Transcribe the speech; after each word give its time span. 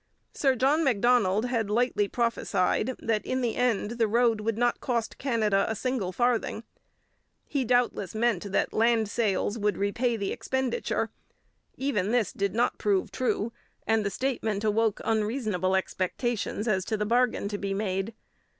Sir 0.33 0.55
John 0.55 0.83
Macdonald 0.83 1.45
had 1.45 1.69
lightly 1.69 2.07
prophesied 2.07 2.95
that 2.97 3.23
in 3.23 3.41
the 3.41 3.55
end 3.55 3.91
the 3.99 4.07
road 4.07 4.41
would 4.41 4.57
not 4.57 4.81
cost 4.81 5.19
Canada 5.19 5.63
a 5.69 5.75
single 5.75 6.11
farthing. 6.11 6.63
He 7.45 7.63
doubtless 7.63 8.15
meant 8.15 8.51
that 8.51 8.73
land 8.73 9.07
sales 9.11 9.59
would 9.59 9.77
repay 9.77 10.17
the 10.17 10.31
expenditure; 10.31 11.11
even 11.77 12.11
this 12.11 12.33
did 12.33 12.55
not 12.55 12.79
prove 12.79 13.11
true, 13.11 13.53
and 13.85 14.03
the 14.03 14.09
statement 14.09 14.63
awoke 14.63 15.01
unreasonable 15.05 15.75
expectations 15.75 16.67
as 16.67 16.83
to 16.85 16.97
the 16.97 17.05
bargain 17.05 17.47
to 17.49 17.59
be 17.59 17.75
made. 17.75 18.15